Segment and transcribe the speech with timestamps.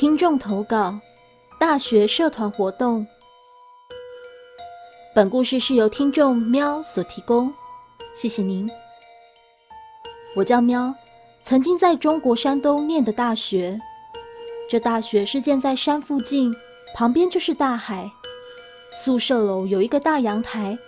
[0.00, 0.98] 听众投稿：
[1.58, 3.06] 大学社团活动。
[5.14, 7.52] 本故事是由听众喵所提供，
[8.16, 8.66] 谢谢您。
[10.34, 10.94] 我叫喵，
[11.42, 13.78] 曾经在中国山东念的大学。
[14.70, 16.50] 这大学是建在山附近，
[16.94, 18.10] 旁边就是大海。
[18.94, 20.78] 宿舍楼有一个大阳台，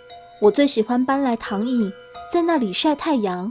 [0.41, 1.87] 我最喜欢搬来躺椅，
[2.31, 3.47] 在那里晒太阳。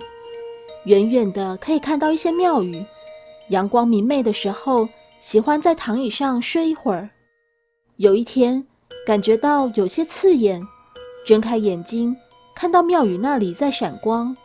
[0.87, 2.85] 远远的可以看到一些庙宇，
[3.51, 4.89] 阳光明媚的时候。
[5.23, 7.09] 喜欢在躺椅上睡一会儿。
[7.97, 8.67] 有一天，
[9.07, 10.61] 感觉到有些刺眼，
[11.25, 12.15] 睁开眼睛，
[12.57, 14.37] 看到庙宇那里在闪光。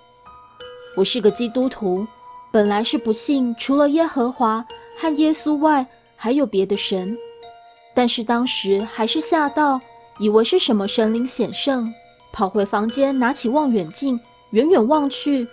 [0.96, 2.06] 我是个基督徒，
[2.52, 4.64] 本来是不信除了耶和华
[5.00, 5.84] 和耶稣外
[6.16, 7.18] 还有别的神，
[7.96, 9.82] 但是当时还是吓到，
[10.20, 11.92] 以为是什么神灵显圣，
[12.32, 14.20] 跑回房间拿起望远镜，
[14.52, 15.48] 远远望去，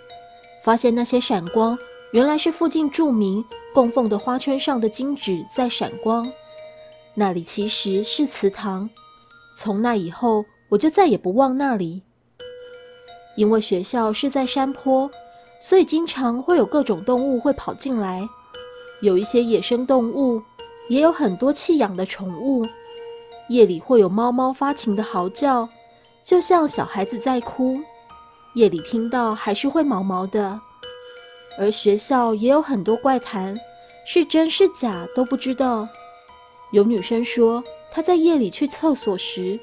[0.63, 1.75] 发现那些闪光。
[2.15, 3.43] 原来是附近著名
[3.73, 6.25] 供奉的花圈上的金纸在闪光，
[7.13, 8.89] 那里其实是祠堂。
[9.57, 12.03] 从那以后，我就再也不忘那里。
[13.35, 15.11] 因为学校是在山坡，
[15.59, 18.25] 所以经常会有各种动物会跑进来，
[19.01, 20.41] 有一些野生动物，
[20.87, 22.65] 也有很多弃养的宠物。
[23.49, 25.67] 夜里会有猫猫发情的嚎叫，
[26.23, 27.75] 就像小孩子在哭。
[28.53, 30.61] 夜里听到还是会毛毛的。
[31.57, 33.57] 而学校也有很多怪谈，
[34.05, 35.87] 是真是假都不知道。
[36.71, 39.59] 有女生说，她在夜里去厕所时，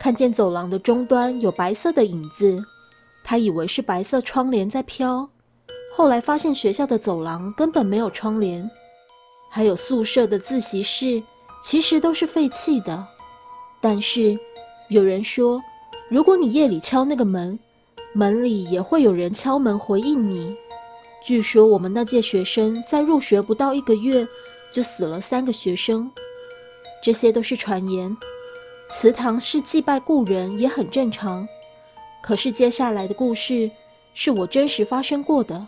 [0.00, 2.56] 看见走廊的终端有白色的影子，
[3.24, 5.28] 她以为是白色窗帘在飘。
[5.94, 8.70] 后来发现学校的走廊根本没有窗帘，
[9.50, 11.22] 还有宿舍的自习室
[11.62, 13.06] 其实都是废弃的。
[13.80, 14.38] 但是
[14.88, 15.60] 有人说，
[16.08, 17.58] 如果你夜里敲那个门，
[18.14, 20.56] 门里也会有人敲门回应你。
[21.26, 24.24] 据说我们那届学生在入学不到一个月
[24.70, 26.08] 就死了三个学生，
[27.02, 28.16] 这些都是传言。
[28.92, 31.44] 祠堂是祭拜故人也很正常，
[32.22, 33.68] 可是接下来的故事
[34.14, 35.66] 是我真实发生过的。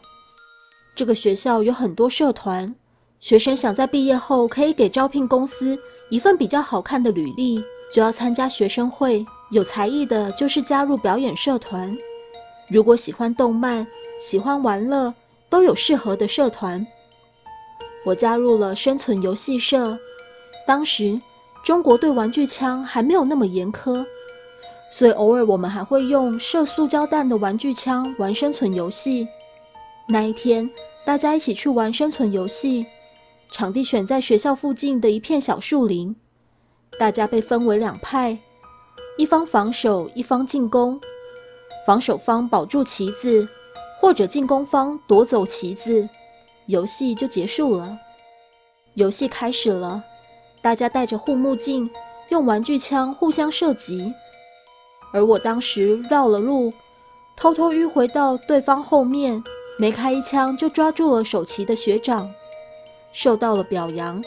[0.95, 2.73] 这个学校有很多社团，
[3.19, 5.77] 学生想在毕业后可以给招聘公司
[6.09, 7.61] 一份比较好看的履历，
[7.93, 9.27] 就要参加学生会。
[9.51, 11.97] 有才艺的，就是加入表演社团；
[12.71, 13.85] 如果喜欢动漫，
[14.21, 15.13] 喜欢玩乐。
[15.51, 16.87] 都有适合的社团。
[18.05, 19.99] 我加入了生存游戏社。
[20.67, 21.19] 当时
[21.65, 24.05] 中国对玩具枪还没有那么严苛，
[24.93, 29.27] 所以偶尔我们还会用射塑胶弹的玩具枪玩生存游戏。
[30.07, 30.71] 那一天，
[31.05, 32.87] 大家一起去玩生存游戏，
[33.51, 36.15] 场地选在学校附近的一片小树林。
[36.99, 38.39] 大家被分为两派，
[39.17, 41.01] 一方防守，一方进攻。
[41.87, 43.49] 防守方保住旗子。
[44.01, 46.09] 或者进攻方夺走旗子，
[46.67, 47.99] 游戏就结束了。
[48.95, 50.03] 游戏开始了，
[50.63, 51.89] 大家戴着护目镜，
[52.31, 54.13] 用玩具枪互相射击。
[55.13, 56.73] 而我当时绕了路，
[57.37, 59.43] 偷偷迂回到对方后面，
[59.79, 62.31] 没开一枪就抓住了守旗的学长，
[63.13, 64.23] 受到了表扬。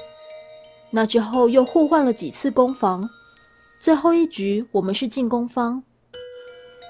[0.90, 3.09] 那之后又互换了几次攻防，
[3.80, 5.82] 最后一局我们是进攻方。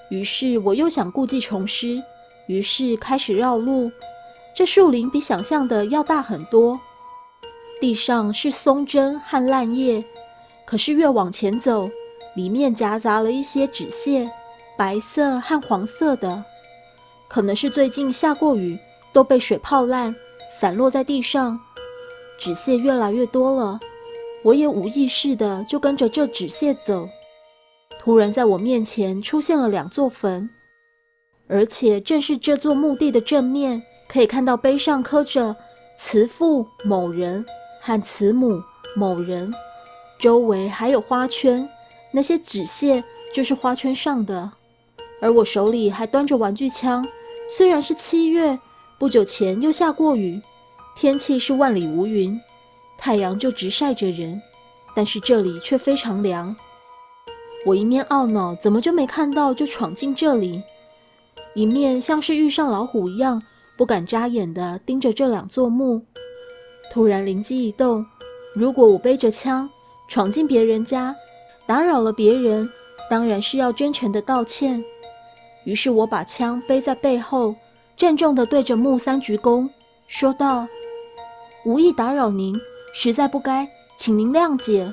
[0.10, 2.02] 于是我又想故技重施。
[2.52, 3.90] 于是开始绕路，
[4.54, 6.78] 这树林比想象的要大很多，
[7.80, 10.04] 地上是松针和烂叶，
[10.66, 11.90] 可是越往前走，
[12.36, 14.30] 里面夹杂了一些纸屑，
[14.78, 16.44] 白色和黄色的，
[17.30, 18.78] 可能是最近下过雨，
[19.14, 20.14] 都被水泡烂，
[20.60, 21.58] 散落在地上。
[22.38, 23.80] 纸屑越来越多了，
[24.44, 27.08] 我也无意识的就跟着这纸屑走，
[28.02, 30.50] 突然在我面前出现了两座坟。
[31.52, 35.54] 而且正是这座墓地的正面，可以看到碑上刻着
[36.00, 37.46] “慈父某人”
[37.82, 38.64] 和“慈母
[38.96, 39.54] 某人”，
[40.18, 41.68] 周围还有花圈，
[42.14, 43.04] 那些纸屑
[43.36, 44.50] 就是花圈上的。
[45.22, 47.06] 而我手里还端着玩具枪，
[47.58, 48.58] 虽然是七月，
[48.98, 50.42] 不久前又下过雨，
[50.96, 52.40] 天气是万里无云，
[52.98, 54.42] 太阳就直晒着人，
[54.96, 56.56] 但是这里却非常凉。
[57.66, 60.64] 我一面懊恼，怎么就没看到就闯进这里。
[61.54, 63.42] 一面像是遇上老虎一样，
[63.78, 66.02] 不敢眨眼的盯着这两座墓。
[66.92, 68.06] 突然灵机一动，
[68.54, 69.70] 如果我背着枪
[70.10, 71.16] 闯进别人家，
[71.66, 72.70] 打扰了别人，
[73.10, 74.84] 当然是要真诚的道歉。
[75.66, 77.54] 于是我把枪背在背后，
[77.96, 79.70] 郑重地对着木三鞠躬，
[80.08, 80.68] 说道
[81.66, 82.60] ：“无意打扰您，
[82.94, 84.90] 实在不该，请您谅解。”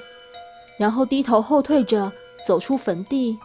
[0.79, 2.13] 然后低头后退着
[2.47, 3.37] 走出坟地，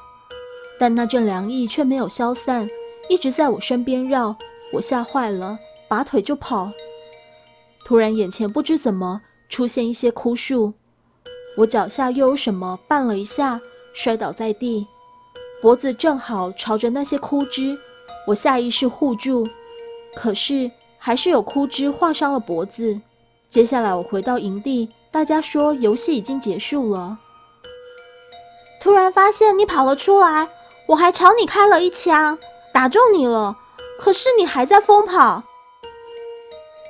[0.80, 2.68] 但那阵凉意却没有消散。
[3.10, 4.36] 一直在我身边绕，
[4.72, 5.58] 我吓坏了，
[5.88, 6.72] 拔腿就跑。
[7.86, 10.74] 突然眼前不知怎么出现一些枯树，
[11.58, 13.60] 我脚下又有什么绊了一下，
[13.94, 14.88] 摔倒在地，
[15.62, 17.78] 脖子正好朝着那些枯枝，
[18.26, 19.48] 我下意识护住，
[20.16, 23.00] 可是还是有枯枝划伤了脖子。
[23.50, 27.20] 接下来我回到营地，大家说游戏已经结束了。
[28.82, 30.50] 突然发现你跑了出来，
[30.88, 32.38] 我还朝你开了一枪，
[32.74, 33.56] 打中你了，
[34.00, 35.44] 可是你还在疯跑。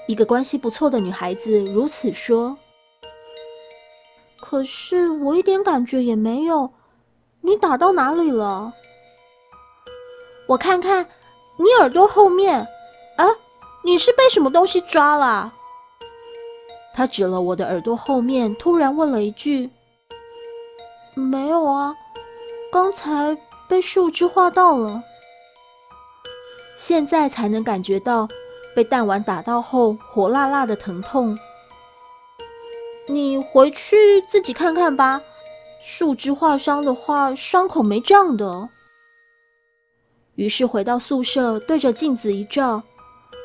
[0.08, 2.58] 一个关系不错的女孩子如此说。
[4.40, 6.72] 可是我一点感觉也没有，
[7.42, 8.74] 你打到哪里了？
[10.48, 11.06] 我看看，
[11.58, 12.60] 你耳朵后面，
[13.18, 13.28] 啊，
[13.84, 15.52] 你是被什么东西抓了？
[16.94, 19.70] 他指了我的耳朵后面，突然问了一句
[21.16, 21.96] ：“没有啊，
[22.72, 23.36] 刚才
[23.68, 25.02] 被树枝划到了，
[26.86, 28.28] 现在才能感觉到
[28.76, 31.38] 被弹丸打到后火辣辣的疼痛。
[33.08, 35.22] 你回去自己看看吧，
[35.82, 38.68] 树枝划伤的话，伤口没胀的。”
[40.36, 42.84] 于是回到宿舍，对着镜子一照，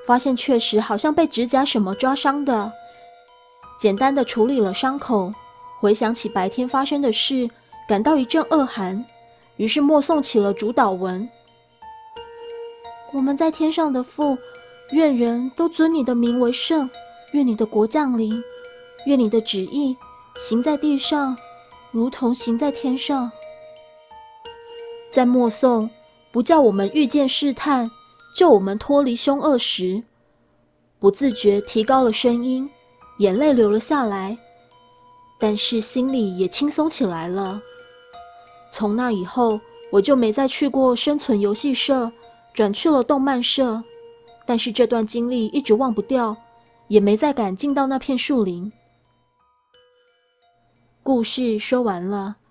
[0.05, 2.73] 发现确实好像被指甲什么抓伤的。
[3.79, 5.31] 简单的处理了伤口，
[5.79, 7.49] 回想起白天发生的事，
[7.89, 9.07] 感到一阵恶寒，
[9.59, 11.29] 于是默诵起了主祷文
[13.13, 14.37] ：“我们在天上的父，
[14.93, 16.89] 愿人都尊你的名为圣，
[17.33, 18.43] 愿你的国降临，
[19.07, 19.97] 愿你的旨意
[20.37, 21.37] 行在地上，
[21.91, 23.31] 如同行在天上。”
[25.11, 25.89] 在默诵
[26.31, 27.91] 不叫我们遇见试探，
[28.35, 30.03] 救我们脱离凶恶时，
[31.01, 32.71] 不自觉提高了声音。
[33.19, 34.39] 眼泪流了下来，
[35.41, 37.61] 但是心里也轻松起来了。
[38.71, 39.59] 从那以后，
[39.91, 42.13] 我就没再去过生存游戏社，
[42.59, 43.81] 转去了动漫社。
[44.45, 46.37] 但是这段经历一直忘不掉，
[46.89, 48.73] 也没再敢进到那片树林。
[51.05, 52.38] 故事说完了。